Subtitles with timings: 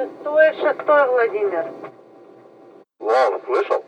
[0.00, 1.66] Шестой, шестой, Владимир.
[3.00, 3.84] Вау, слышал?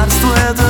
[0.00, 0.69] Março é de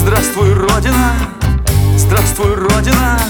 [0.00, 1.12] Здравствуй, Родина!
[1.94, 3.20] Здравствуй, Родина!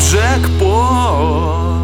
[0.00, 1.77] Джекпот!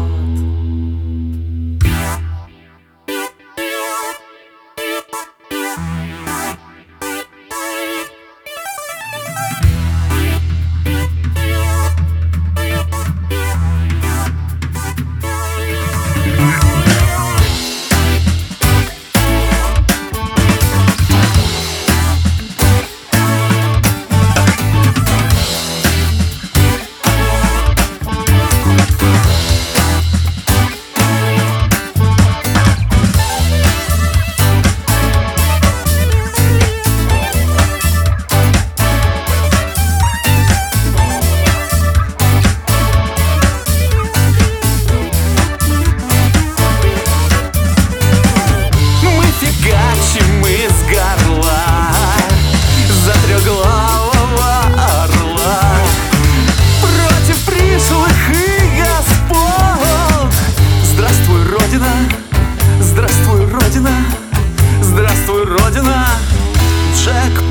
[61.75, 61.91] Родина,
[62.79, 63.91] здравствуй, Родина,
[64.81, 66.07] здравствуй, Родина,
[66.95, 67.44] Джек